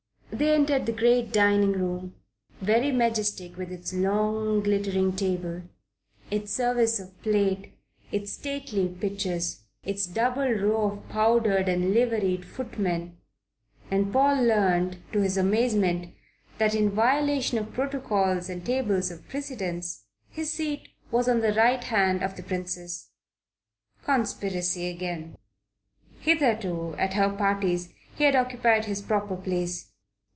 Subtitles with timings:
[0.33, 2.15] They entered the great dining room,
[2.61, 5.63] very majestic with its long, glittering table,
[6.31, 7.73] its service of plate,
[8.13, 13.17] its stately pictures, its double row of powdered and liveried footmen,
[13.91, 16.15] and Paul learned, to his amazement,
[16.59, 21.83] that in violation of protocols and tables of precedence, his seat was on the right
[21.83, 23.09] hand of the Princess.
[24.05, 25.37] Conspiracy again.
[26.21, 29.89] Hitherto at her parties he had occupied his proper place.